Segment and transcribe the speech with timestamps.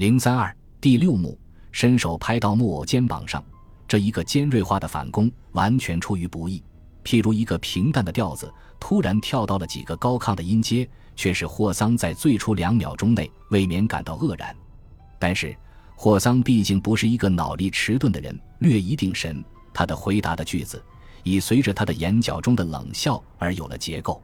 [0.00, 1.38] 零三二第六幕，
[1.72, 3.44] 伸手拍到木偶肩膀上，
[3.86, 6.64] 这一个尖锐化的反攻完全出于不意。
[7.04, 14.56] 譬如一个平淡的调子，突然跳到了几个高亢的音阶，却使霍桑在最初两秒钟内未免感到愕然。
[15.18, 15.54] 但是
[15.94, 20.82] 霍桑毕竟不是一个脑力迟钝的人，略一定神，他的回答的句子
[21.24, 24.22] 已随着他的眼角中的冷笑而有了结构。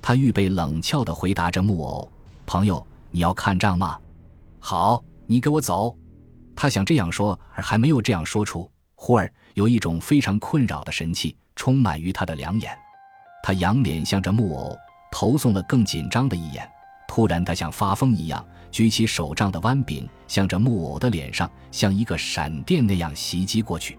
[0.00, 2.08] 他预备冷峭地回答着木偶
[2.46, 3.98] ：“朋友，你要看账吗？”
[4.60, 5.94] 好，你给我走。
[6.56, 8.68] 他想这样说，而还没有这样说出。
[8.94, 12.76] 忽而有一种非常困扰的神气充满于他的两眼。
[13.42, 14.76] 他仰脸向着木偶
[15.12, 16.66] 投送了更紧张的一眼。
[17.06, 23.98] 突然，他像发疯一样举起手杖的弯柄，向着木偶的脸上像一个闪电那样袭击过去。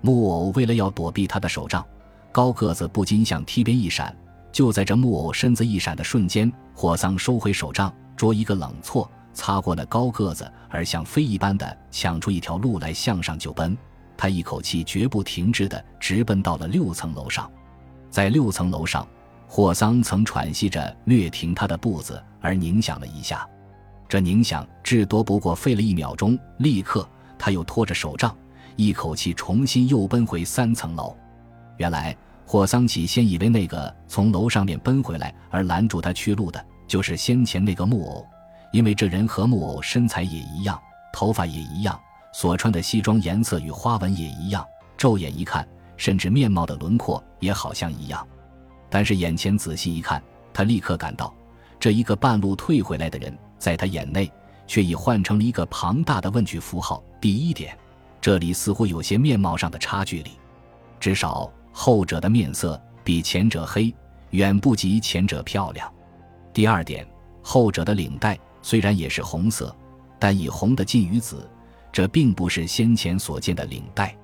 [0.00, 1.86] 木偶为了要躲避他的手杖，
[2.32, 4.16] 高个子不禁向梯边一闪。
[4.50, 9.10] 就在这木偶身子一闪的瞬间，霍桑收回手杖，捉一个冷错。
[9.34, 13.76] 擦过了高个子，而像飞一般的抢出一条路来，向上就奔。
[14.16, 17.50] 他一口气绝不停滞的直奔到了六层楼上。
[18.10, 19.06] 在六层楼上，
[19.48, 23.48] 霍桑曾喘息着略停他的步子，而凝想了一下。
[24.08, 26.38] 这凝想至多不过费了一秒钟。
[26.58, 27.08] 立刻，
[27.38, 28.36] 他又拖着手杖，
[28.76, 31.16] 一口气重新又奔回三层楼。
[31.78, 32.14] 原来，
[32.46, 38.26] 霍桑起先以为那个从楼上面奔回来而拦住他去路的，就是先前那个木偶。
[38.72, 40.80] 因为这人和木偶身材也一样，
[41.12, 41.98] 头发也一样，
[42.32, 48.26] 所穿的西装颜色与花纹也一样，骤眼一看，甚至面貌的轮廓也好像一样。
[48.88, 51.32] 但是眼前仔细一看，他立刻感到，
[51.78, 54.30] 这一个半路退回来的人，在他眼内
[54.66, 57.02] 却已换成了一个庞大的问句符号。
[57.20, 57.76] 第一点，
[58.20, 60.32] 这里似乎有些面貌上的差距里，
[60.98, 63.94] 至少后者的面色比前者黑，
[64.30, 65.92] 远不及前者漂亮。
[66.54, 67.06] 第二点，
[67.42, 68.38] 后者的领带。
[68.62, 69.74] 虽然也是红色，
[70.18, 71.50] 但以红的近于紫，
[71.92, 74.16] 这并不是先前所见的领带。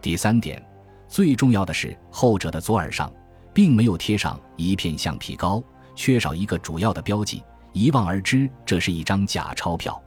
[0.00, 0.62] 第三点，
[1.08, 3.12] 最重要的是后者的左耳上
[3.52, 5.62] 并没有贴上一片橡皮膏，
[5.96, 10.00] 缺少一个主要的标记，一望而知这是一张假钞票。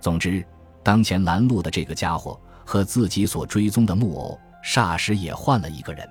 [0.00, 0.44] 总之，
[0.82, 6.08] 当前拦路的这个家伙和自己所追踪的木偶霎时也换了一个人。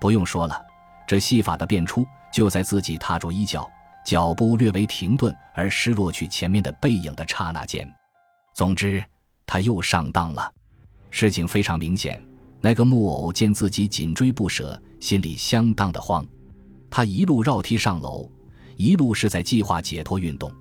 [0.00, 0.60] 不用说了，
[1.06, 3.70] 这戏法的变出就在自己踏着衣角。
[4.04, 7.88] 脚步略微停顿，而失落去前面的背影的刹那间，
[8.54, 9.02] 总之
[9.46, 10.52] 他又上当了。
[11.10, 12.22] 事情非常明显，
[12.60, 16.26] 那个木偶见自己紧追不舍，心里相当的慌。
[16.88, 18.30] 他一路绕梯上楼，
[18.76, 20.52] 一路是在计划解脱运动。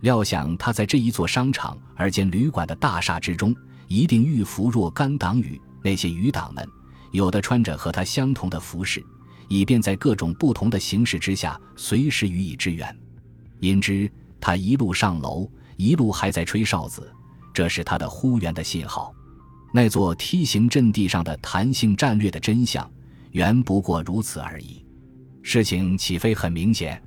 [0.00, 3.54] 料想他在这一座商场而兼旅馆的大厦之中，
[3.88, 5.60] 一定遇伏若干党羽。
[5.82, 6.66] 那些余党们，
[7.12, 9.04] 有的穿着和他相同的服饰。
[9.48, 12.96] 以便在各种不同的形势之下随时予以支援。
[13.60, 14.10] 因之，
[14.40, 17.10] 他一路上楼，一路还在吹哨子，
[17.52, 19.14] 这是他的呼援的信号。
[19.72, 22.88] 那座梯形阵地上的弹性战略的真相，
[23.32, 24.84] 原不过如此而已。
[25.42, 27.02] 事情岂非很明显？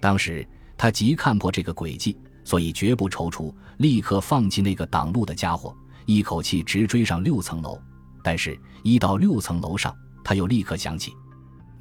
[0.00, 7.80] 当时他极看破这个诡计，所以绝不踌躇，立刻放弃那个挡路的家伙，一口气直追上六层楼。
[8.22, 11.12] 但是，一到六层楼上，他又立刻想起。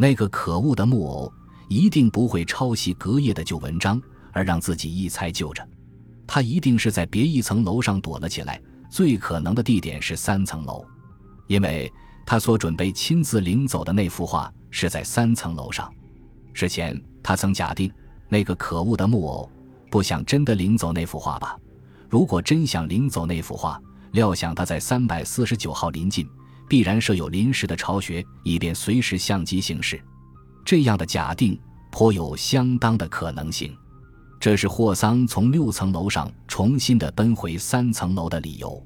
[0.01, 1.31] 那个可恶的木偶
[1.69, 4.01] 一定不会抄袭隔夜的旧文章，
[4.31, 5.63] 而让自己一猜就着。
[6.25, 8.59] 他一定是在别一层楼上躲了起来。
[8.89, 10.83] 最可能的地点是三层楼，
[11.45, 11.93] 因为
[12.25, 15.87] 他所准备亲自领走的那幅画是在三层楼上。
[16.51, 17.93] 事前他曾假定
[18.27, 19.47] 那个可恶的木偶
[19.91, 21.55] 不想真的领走那幅画吧？
[22.09, 23.79] 如果真想领走那幅画，
[24.13, 26.27] 料想他在三百四十九号临近。
[26.71, 30.01] 必然设有临时的巢穴，以便随时相机行事。
[30.63, 31.59] 这样的假定
[31.91, 33.75] 颇有相当的可能性。
[34.39, 38.81] 这是霍桑从六层楼上重新的奔回三层楼的理由。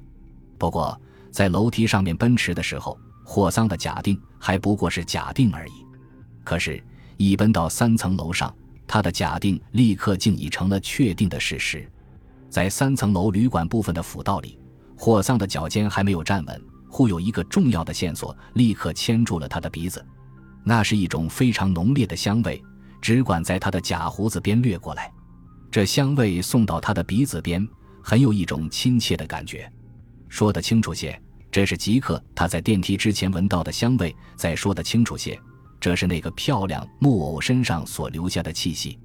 [0.58, 5.86] 不过，在楼梯上面奔驰的时候，霍桑的假定还不过是假定而已。
[6.42, 6.82] 可是，
[7.16, 8.52] 一奔到三层楼上，
[8.84, 11.88] 他的假定立刻竟已成了确定的事实。
[12.50, 14.58] 在三层楼旅馆部分的辅道里，
[14.98, 16.60] 霍桑的脚尖还没有站稳。
[16.96, 20.02] 忽有一个重要的线索，立刻牵住了他的鼻子，
[20.64, 22.64] 那是一种非常浓烈的香味，
[23.02, 25.12] 只管在他的假胡子边掠过来。
[25.70, 27.68] 这香味送到他的鼻子边，
[28.02, 29.70] 很有一种亲切的感觉。
[30.30, 31.20] 说得清楚些，
[31.50, 35.38] 这是吉克他在电梯之前闻到的香味；再说得清楚些，
[35.78, 38.98] 这是那个漂亮木偶身上所留下的气息。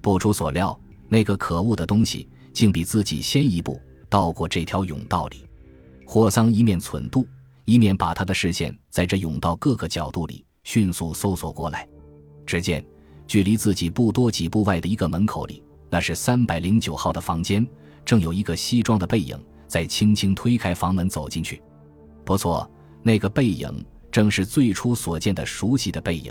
[0.00, 5.44] 不出所料，那个可恶的东西竟比自己先一步到过这条甬道里。
[6.12, 7.26] 霍桑一面忖度，
[7.64, 11.88] 一面把他的视线在这甬道各个角度里迅速搜索过来。
[12.44, 12.84] 只见
[13.26, 17.66] 距离自己不多几步外的一个门口里，那是三百零九号的房间，
[18.04, 21.62] 正有一个西装的背影在轻轻推开房门走进去。
[22.26, 22.70] 不错，
[23.02, 26.30] 那个背影正是最初所见的熟悉的背影，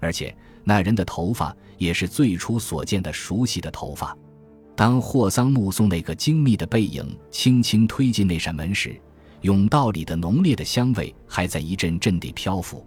[0.00, 4.18] 而且那人的头发也是最初所见的熟悉的头发。
[4.74, 9.00] 当霍桑目送那个精密的背影轻轻推进那扇门时，
[9.42, 12.86] 甬道里的浓烈的香味还在一阵阵地漂浮。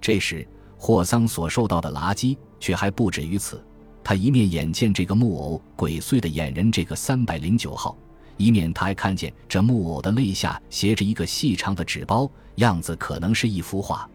[0.00, 0.46] 这时，
[0.76, 3.62] 霍桑所受到的垃圾却还不止于此。
[4.04, 7.96] 他一面眼见这个木偶鬼祟的掩人这个三百零九号，
[8.36, 14.08] 一面他还看见这木偶的肋下斜着一个细长的纸包，样子可能是一幅画。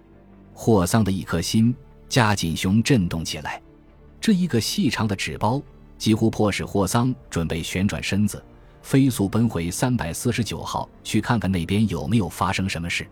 [0.53, 1.75] 霍桑的一颗心
[2.07, 3.61] 加紧熊震动起来。
[4.21, 5.61] 这一个细长的纸包
[5.97, 8.43] 几乎迫使霍桑准备旋转身子，
[8.83, 13.07] 飞速奔回三百四十九号去看看那边有没有发生什么事。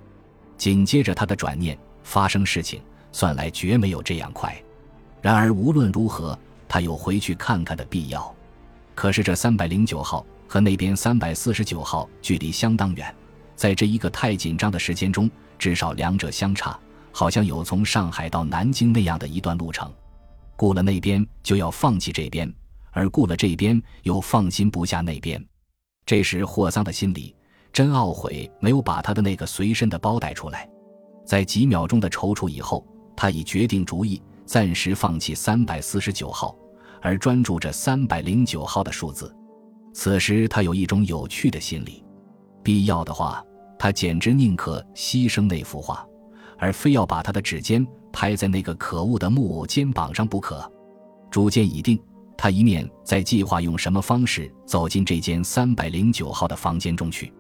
[0.55, 2.79] 紧接着他的转念，发生事情
[3.11, 4.55] 算来绝没有这样快。
[5.19, 6.37] 然而无论如何。
[6.73, 8.33] 他有回去看看的必要，
[8.95, 13.13] 可是这三百零九号和那边三百四十九号距离相当远，
[13.57, 15.29] 在这一个太紧张的时间中，
[15.59, 16.79] 至少两者相差，
[17.11, 19.91] 好像有从上海到南京那样的一段路程。
[20.55, 22.49] 顾了那边就要放弃这边，
[22.91, 25.45] 而顾了这边又放心不下那边。
[26.05, 27.35] 这时霍桑的心里
[27.71, 30.69] 真懊悔，没有把他的那个随身的包带出来。
[31.25, 36.55] 在几秒钟的踌躇以后，他已决定主意，暂时放弃三百四十九号。
[37.03, 39.35] 而专注着三百零九号的数字，
[39.91, 42.03] 此时他有一种有趣的心理。
[42.61, 43.43] 必要的话，
[43.79, 46.05] 他简直宁可牺牲那幅画，
[46.59, 47.83] 而非要把他的指尖
[48.13, 50.71] 拍在那个可恶的木偶肩膀上不可。
[51.31, 51.99] 主见已定，
[52.37, 57.31] 他一面在计划用什么方式走进这间三百零九号的房间中去。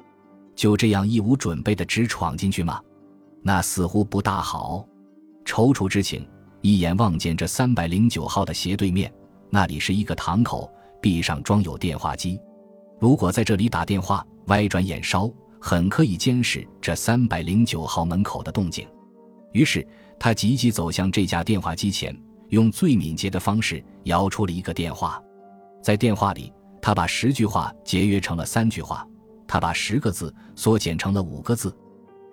[0.55, 2.79] 就这样一无准备的直闯进去吗？
[3.41, 4.85] 那似乎不大好。
[5.43, 6.27] 踌躇之情，
[6.61, 9.11] 一眼望见这三百零九号的斜对面。
[9.49, 10.71] 那里是一个堂口，
[11.01, 12.39] 壁上装有电话机。
[12.99, 18.87] 如果在这里打电话，歪转眼梢，很可以监视这三百零九号门口的动静。
[19.53, 19.85] 于是
[20.19, 22.15] 他急急走向这架电话机前，
[22.51, 25.21] 用最敏捷的方式摇出了一个电话。
[25.81, 29.05] 在电话里，他把十句话节约成了三句话，
[29.47, 31.75] 他把十个字缩减成了五个字。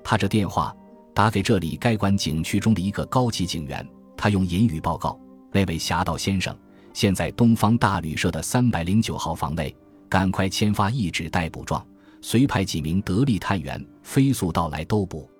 [0.04, 0.74] 他这电话
[1.14, 3.86] 打给这里该管景区中的一个高级警员，
[4.16, 5.18] 他用隐语报告
[5.52, 6.56] ：“那位侠盗先生。”
[6.94, 9.74] 现在东方大旅社的三百零九号房内，
[10.08, 11.86] 赶快签发一纸逮捕状，
[12.20, 15.30] 随派几名得力探员飞速到来兜捕。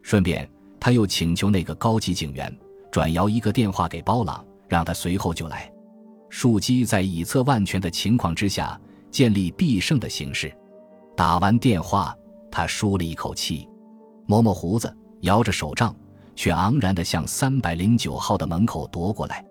[0.00, 0.48] 顺便，
[0.80, 2.56] 他又请求那个高级警员
[2.92, 5.68] 转摇一个电话给包朗，让他随后就来。
[6.28, 8.80] 树基在以策万全的情况之下
[9.10, 10.54] 建立必胜的形势。
[11.16, 12.14] 打完电话，
[12.50, 13.66] 他舒了一口气，
[14.26, 15.94] 摸摸胡子，摇着手杖，
[16.36, 19.44] 却昂然地向三百零九号的门口踱过来，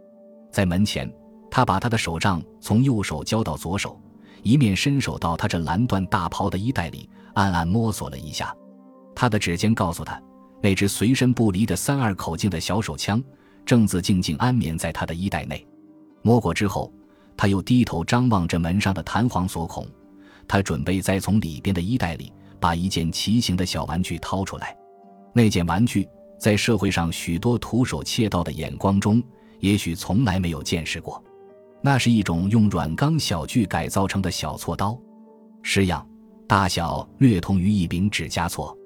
[0.51, 1.11] 在门前。
[1.49, 3.99] 他把他的手杖从右手交到左手，
[4.41, 8.55] 一面伸手到他这蓝缎大袍的衣袋里，暗暗摸索了一下。
[9.13, 10.17] 他的指尖告诉他，
[10.61, 13.21] 那只随身不离的三二口径的小手枪
[13.65, 15.65] 正自静静安眠在他的衣袋内。
[16.21, 16.93] 摸过之后，
[17.35, 19.87] 他又低头张望着门上的弹簧锁孔，
[20.47, 24.77] 他准备再从里边的衣袋里把一件奇形的小玩具掏出来。
[25.33, 26.07] 那件玩具
[26.39, 29.23] 在社会上许多徒手窃盗的眼光中，
[29.59, 31.23] 也许从来没有见识过。
[31.81, 34.95] 那是一种用软钢小锯改造成的小锉刀，
[35.63, 36.07] 式样、
[36.47, 38.77] 大小略同于一柄指甲锉。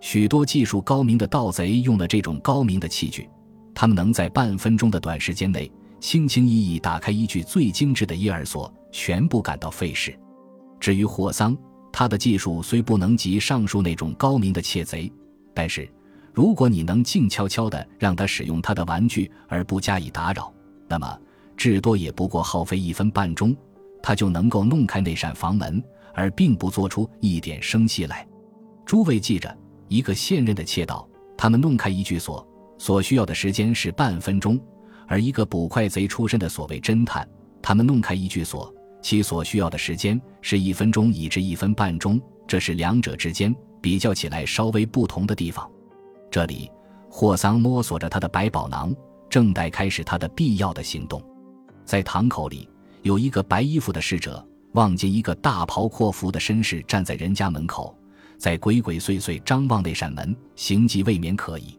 [0.00, 3.28] 许多技术高明的盗贼用了这种高明的器具，
[3.74, 10.16] 他们能在半分钟的短时间内轻轻易易打开一具最精致的一耳锁，全部感到费事。
[10.78, 11.56] 至于霍桑，
[11.92, 15.10] 他的技术虽不能及上述那种高明的窃贼，
[15.54, 15.88] 但是
[16.32, 20.52] 如果你能静悄悄地让他使用他的玩具而不加以打扰，
[20.88, 21.18] 那么。
[21.56, 23.56] 至多也不过耗费一分半钟，
[24.02, 28.28] 他就能够弄开那扇房门，而并不做出一点声息来。
[28.84, 29.56] 诸位记着，
[29.88, 32.46] 一个现任的窃盗，他们弄开一具锁
[32.78, 34.58] 所需要的时间是半分钟；
[35.06, 37.28] 而一个捕快贼出身的所谓侦探，
[37.62, 42.20] 他们弄开一具锁，其所需要的时间是一分钟以至一分半钟。
[42.46, 45.68] 这是两者之间比较起来稍微不同的地方。
[46.30, 46.70] 这里，
[47.10, 48.94] 霍桑摸索着他的百宝囊，
[49.28, 51.22] 正待开始他的必要的行动。
[51.84, 52.68] 在堂口里，
[53.02, 57.96] 有一个白衣服的侍者，望见一个大袍阔服的绅士站在人家门口，
[58.38, 61.78] 在鬼鬼祟祟张望那扇门，行迹未免可疑。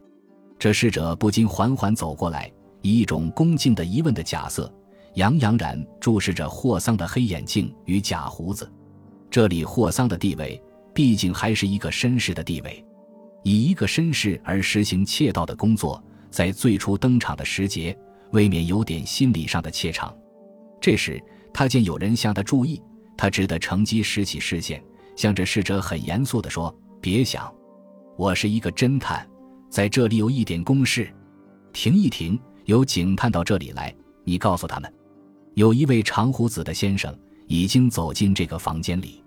[0.60, 4.72] 这侍者不禁缓缓走过来，以一种恭敬的疑问的假色，
[5.16, 8.72] 洋洋然注视着霍桑的黑眼镜与假胡子。
[9.30, 10.62] 这里霍桑的地位，
[10.94, 12.84] 毕竟还是一个绅士的地位，
[13.44, 17.98] 以一个绅士而实行窃盗的工作，在最初登场的时节。
[18.32, 20.14] 未免有点心理上的怯场。
[20.82, 21.18] 这时，
[21.54, 22.82] 他见有人向他注意，
[23.16, 24.84] 他只得乘机拾起视线，
[25.18, 27.52] 向着侍者很严肃地说：“别想，
[28.16, 29.28] 我是一个侦探，
[29.68, 31.12] 在这里有一点公事。
[31.74, 33.94] 停一停，有警探到这里来，
[34.24, 34.94] 你告诉他们，
[35.56, 37.14] 有一位长胡子的先生
[37.48, 39.24] 已经走进这个房间里。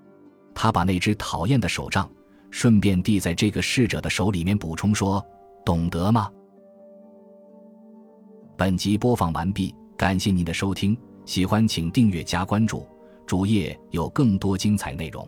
[0.55, 2.09] 他把那只讨厌的手杖
[2.51, 5.25] 顺便递在这个侍者的手里面，补充说：
[5.65, 6.31] 懂得吗？”
[8.57, 12.87] 本集播放完毕，感谢您的收听，喜欢请订阅加关注。
[13.27, 15.27] 主页有更多精彩内容。